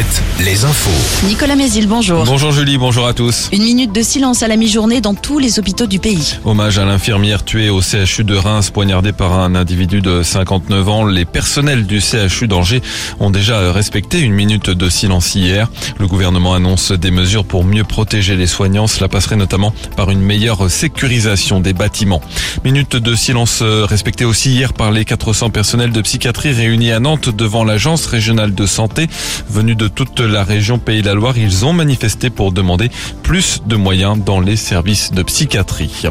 Alouette, 0.00 0.22
les 0.44 0.64
infos. 0.64 1.26
Nicolas 1.26 1.56
Mézil, 1.56 1.86
bonjour. 1.86 2.24
Bonjour 2.24 2.52
Julie, 2.52 2.78
bonjour 2.78 3.06
à 3.06 3.12
tous. 3.12 3.50
Une 3.52 3.62
minute 3.62 3.92
de 3.92 4.02
silence 4.02 4.42
à 4.42 4.48
la 4.48 4.56
mi-journée 4.56 5.00
dans 5.02 5.14
tous 5.14 5.38
les 5.38 5.58
hôpitaux 5.58 5.86
du 5.86 5.98
pays. 5.98 6.38
Hommage 6.44 6.78
à 6.78 6.86
l'infirmière 6.86 7.44
tuée 7.44 7.68
au 7.68 7.82
CHU 7.82 8.24
de 8.24 8.34
Reims, 8.34 8.70
poignardée 8.70 9.12
par 9.12 9.38
un 9.38 9.54
individu 9.54 10.00
de 10.00 10.22
59 10.22 10.88
ans. 10.88 11.04
Les 11.04 11.26
personnels 11.26 11.86
du 11.86 12.00
CHU 12.00 12.48
d'Angers 12.48 12.80
ont 13.18 13.30
déjà 13.30 13.72
respecté 13.72 14.20
une 14.20 14.32
minute 14.32 14.70
de 14.70 14.88
silence 14.88 15.34
hier. 15.34 15.68
Le 15.98 16.06
gouvernement 16.06 16.54
annonce 16.54 16.92
des 16.92 17.10
mesures 17.10 17.44
pour 17.44 17.64
mieux 17.64 17.84
protéger 17.84 18.36
les 18.36 18.46
soignants. 18.46 18.86
Cela 18.86 19.08
passerait 19.08 19.36
notamment 19.36 19.74
par 19.96 20.10
une 20.10 20.20
meilleure 20.20 20.70
sécurisation 20.70 21.60
des 21.60 21.74
bâtiments. 21.74 22.22
Minute 22.64 22.96
de 22.96 23.14
silence 23.14 23.62
respectée 23.62 24.24
aussi 24.24 24.52
hier 24.52 24.72
par 24.72 24.92
les 24.92 25.04
400 25.04 25.50
personnels 25.50 25.92
de 25.92 26.00
psychiatrie 26.00 26.52
réunis 26.52 26.92
à 26.92 27.00
Nantes 27.00 27.28
devant 27.28 27.64
l'agence 27.64 28.06
régionale 28.06 28.54
de 28.54 28.66
santé. 28.66 29.08
Venus 29.50 29.76
de 29.76 29.89
toute 29.94 30.20
la 30.20 30.44
région 30.44 30.78
Pays 30.78 31.02
de 31.02 31.06
la 31.06 31.14
Loire, 31.14 31.36
ils 31.36 31.64
ont 31.64 31.72
manifesté 31.72 32.30
pour 32.30 32.52
demander 32.52 32.90
plus 33.22 33.62
de 33.66 33.76
moyens 33.76 34.18
dans 34.24 34.40
les 34.40 34.56
services 34.56 35.12
de 35.12 35.22
psychiatrie. 35.22 36.04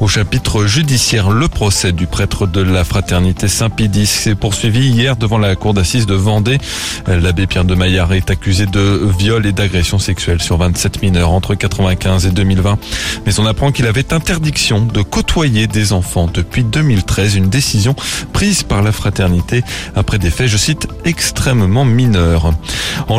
Au 0.00 0.08
chapitre 0.08 0.66
judiciaire, 0.66 1.30
le 1.30 1.48
procès 1.48 1.92
du 1.92 2.06
prêtre 2.06 2.46
de 2.46 2.60
la 2.60 2.84
fraternité 2.84 3.48
Saint-Pédis 3.48 4.06
s'est 4.06 4.34
poursuivi 4.34 4.88
hier 4.88 5.16
devant 5.16 5.38
la 5.38 5.56
cour 5.56 5.74
d'assises 5.74 6.06
de 6.06 6.14
Vendée. 6.14 6.58
L'abbé 7.06 7.46
Pierre 7.46 7.64
de 7.64 7.74
Maillard 7.74 8.12
est 8.12 8.30
accusé 8.30 8.66
de 8.66 9.08
viol 9.18 9.46
et 9.46 9.52
d'agression 9.52 9.98
sexuelle 9.98 10.40
sur 10.40 10.58
27 10.58 11.02
mineurs 11.02 11.30
entre 11.30 11.54
95 11.54 12.26
et 12.26 12.30
2020. 12.30 12.78
Mais 13.26 13.38
on 13.40 13.46
apprend 13.46 13.72
qu'il 13.72 13.86
avait 13.86 14.12
interdiction 14.12 14.80
de 14.80 15.02
côtoyer 15.02 15.66
des 15.66 15.92
enfants 15.92 16.28
depuis 16.32 16.64
2013, 16.64 17.36
une 17.36 17.48
décision 17.48 17.94
prise 18.32 18.62
par 18.62 18.82
la 18.82 18.92
fraternité 18.92 19.62
après 19.94 20.18
des 20.18 20.30
faits, 20.30 20.48
je 20.48 20.56
cite, 20.56 20.88
extrêmement 21.04 21.84
mineurs. 21.84 22.52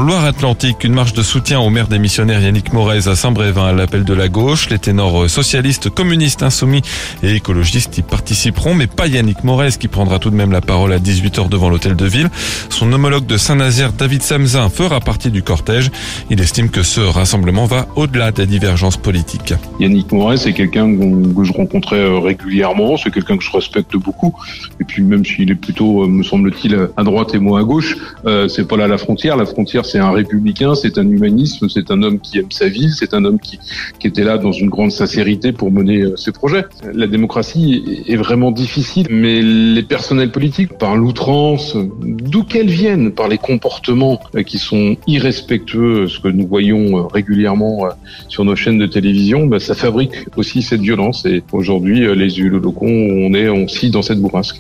Loire-Atlantique, 0.02 0.84
une 0.84 0.94
marche 0.94 1.14
de 1.14 1.22
soutien 1.22 1.60
au 1.60 1.70
maire 1.70 1.88
démissionnaire 1.88 2.42
Yannick 2.42 2.74
Morez 2.74 3.08
à 3.08 3.16
Saint-Brévin 3.16 3.68
à 3.68 3.72
l'appel 3.72 4.04
de 4.04 4.14
la 4.14 4.30
gauche. 4.30 4.70
Les 4.70 4.80
ténors 4.80 5.30
socialistes, 5.30 5.90
communistes, 5.90 6.42
insoumis 6.42 6.82
et 7.22 7.36
écologistes 7.36 8.00
y 8.00 8.02
participeront, 8.02 8.74
mais 8.74 8.88
pas 8.88 9.06
Yannick 9.06 9.44
Morez 9.44 9.72
qui 9.80 9.88
prendra 9.88 10.18
tout 10.18 10.32
de 10.32 10.36
même 10.36 10.52
la 10.52 10.62
parole 10.62 10.92
à 10.92 10.98
18h 10.98 11.50
devant 11.50 11.70
l'hôtel 11.70 11.96
de 11.96 12.06
ville. 12.06 12.30
Son 12.70 12.92
homologue 12.92 13.28
de 13.28 13.38
Saint-Nazaire, 13.38 13.94
David 13.94 14.24
Samzin, 14.24 14.70
fera 14.70 15.00
partie 15.02 15.30
du 15.30 15.44
cortège. 15.44 15.92
Il 16.30 16.42
estime 16.42 16.70
que 16.70 16.82
ce 16.82 17.02
rassemblement 17.02 17.66
va 17.66 17.88
au-delà 17.96 18.32
des 18.32 18.48
divergences 18.48 18.98
politiques. 18.98 19.54
Yannick 19.80 20.12
Morez, 20.12 20.38
c'est 20.38 20.54
quelqu'un 20.54 20.92
que 20.96 21.44
je 21.44 21.54
rencontrais 21.54 22.00
euh, 22.00 22.20
régulièrement, 22.20 22.98
c'est 22.98 23.12
quelqu'un 23.12 23.38
que 23.38 23.44
je 23.44 23.52
respecte 23.52 23.96
beaucoup. 23.96 24.34
Et 24.80 24.84
puis 24.84 25.04
même 25.04 25.24
s'il 25.24 25.52
est 25.52 25.56
plutôt, 25.56 26.04
euh, 26.04 26.08
me 26.08 26.24
semble-t-il, 26.24 26.90
à 26.98 27.04
droite 27.04 27.36
et 27.36 27.40
moi 27.40 27.60
à 27.60 27.64
gauche, 27.64 27.98
euh, 28.26 28.48
c'est 28.48 28.68
pas 28.68 28.78
là 28.78 28.88
la 28.88 28.98
frontière. 28.98 29.38
La 29.38 29.46
frontière, 29.46 29.81
c'est 29.84 30.00
un 30.00 30.12
républicain, 30.12 30.76
c'est 30.76 30.98
un 30.98 31.08
humanisme, 31.08 31.70
c'est 31.70 31.92
un 31.92 32.02
homme 32.04 32.20
qui 32.20 32.40
aime 32.40 32.52
sa 32.52 32.68
ville, 32.68 32.92
c'est 32.98 33.14
un 33.14 33.26
homme 33.26 33.40
qui, 33.40 33.60
était 34.04 34.24
là 34.24 34.38
dans 34.38 34.52
une 34.52 34.70
grande 34.70 34.92
sincérité 34.92 35.54
pour 35.54 35.72
mener 35.72 36.02
euh, 36.02 36.18
ses 36.18 36.32
projets. 36.34 36.66
La 36.94 37.08
démocratie 37.08 38.04
est 38.08 38.18
vraiment 38.18 38.52
difficile, 38.52 39.08
mais 39.10 39.42
les 39.42 39.84
personnels 39.84 40.32
politiques, 40.32 40.78
par 40.78 40.98
l'outrance, 40.98 41.78
d'où 42.02 42.44
qu'elles 42.44 42.70
viennent, 42.70 43.12
par 43.12 43.30
les 43.30 43.38
comportements 43.38 44.20
euh, 44.36 44.44
qui 44.44 44.58
sont 44.58 44.98
irrespectueux, 45.08 46.08
ce 46.08 46.20
que 46.20 46.28
nous 46.28 46.46
voyons 46.46 46.98
euh, 46.98 47.08
régulièrement 47.08 47.86
sur 48.28 48.44
nos 48.44 48.56
chaînes 48.56 48.80
de 48.80 48.86
télévision, 48.86 49.46
bah, 49.46 49.60
ça 49.60 49.76
fabrique 49.76 50.16
aussi 50.36 50.62
cette 50.62 50.82
violence. 50.82 51.26
Et 51.26 51.44
aujourd'hui, 51.52 52.14
les 52.16 52.40
élus 52.40 52.60
locaux, 52.60 52.86
on 52.88 53.34
est 53.34 53.48
aussi 53.48 53.92
dans 53.92 54.02
cette 54.02 54.20
bourrasque. 54.20 54.58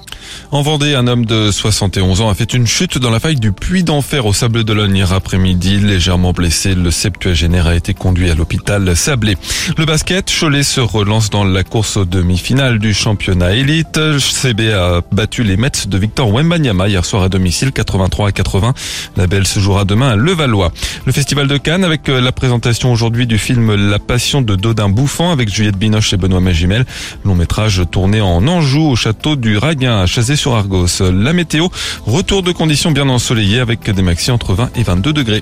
En 0.51 0.61
Vendée, 0.61 0.95
un 0.95 1.07
homme 1.07 1.25
de 1.25 1.51
71 1.51 2.21
ans 2.21 2.29
a 2.29 2.35
fait 2.35 2.53
une 2.53 2.67
chute 2.67 2.97
dans 2.97 3.11
la 3.11 3.19
faille 3.19 3.35
du 3.35 3.51
puits 3.51 3.83
d'enfer 3.83 4.25
au 4.25 4.33
Sable 4.33 4.63
d'Olonne 4.63 4.93
après-midi. 5.13 5.77
Légèrement 5.77 6.33
blessé, 6.33 6.75
le 6.75 6.91
septuagénaire 6.91 7.67
a 7.67 7.75
été 7.75 7.93
conduit 7.93 8.29
à 8.29 8.35
l'hôpital 8.35 8.95
Sablé. 8.95 9.37
Le 9.77 9.85
basket, 9.85 10.31
Cholet 10.31 10.63
se 10.63 10.81
relance 10.81 11.29
dans 11.29 11.43
la 11.43 11.63
course 11.63 11.97
aux 11.97 12.05
demi-finales 12.05 12.79
du 12.79 12.93
championnat 12.93 13.53
élite. 13.53 13.99
CB 14.19 14.73
a 14.73 15.01
battu 15.11 15.43
les 15.43 15.57
Mets 15.57 15.87
de 15.87 15.97
Victor 15.97 16.31
Wembanyama 16.31 16.87
hier 16.87 17.05
soir 17.05 17.23
à 17.23 17.29
domicile, 17.29 17.71
83 17.71 18.29
à 18.29 18.31
80. 18.31 18.73
La 19.17 19.27
belle 19.27 19.47
se 19.47 19.59
jouera 19.59 19.85
demain 19.85 20.09
à 20.09 20.15
Levallois. 20.15 20.71
Le 21.05 21.11
festival 21.11 21.47
de 21.47 21.57
Cannes 21.57 21.83
avec 21.83 22.07
la 22.07 22.31
présentation 22.31 22.91
aujourd'hui 22.91 23.27
du 23.27 23.37
film 23.37 23.75
La 23.89 23.99
Passion 23.99 24.41
de 24.41 24.55
Dodin 24.55 24.89
Bouffant 24.89 25.31
avec 25.31 25.53
Juliette 25.53 25.77
Binoche 25.77 26.13
et 26.13 26.17
Benoît 26.17 26.39
Magimel. 26.39 26.85
Long 27.25 27.35
métrage 27.35 27.83
tourné 27.91 28.21
en 28.21 28.47
Anjou 28.47 28.89
au 28.89 28.95
château 28.95 29.35
du 29.35 29.57
Raguin 29.57 30.01
à 30.01 30.05
Chazé-sur 30.05 30.55
Argos. 30.55 31.01
La 31.01 31.33
météo, 31.33 31.67
retour 32.05 32.43
de 32.43 32.51
conditions 32.51 32.91
bien 32.91 33.09
ensoleillées 33.09 33.59
avec 33.59 33.89
des 33.89 34.01
maxi 34.01 34.31
entre 34.31 34.53
20 34.53 34.71
et 34.75 34.83
22 35.01 35.13
degrés. 35.13 35.41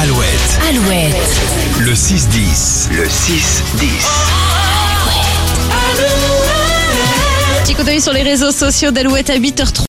Alouette, 0.00 0.58
Alouette. 0.66 1.14
le 1.80 1.92
6-10. 1.92 2.88
Le 2.96 3.04
6-10. 3.04 3.66
Petit 7.64 7.74
coup 7.74 7.82
d'œil 7.82 8.00
sur 8.00 8.14
les 8.14 8.22
réseaux 8.22 8.50
sociaux 8.50 8.90
d'Alouette 8.92 9.28
à 9.28 9.36
8h30. 9.36 9.84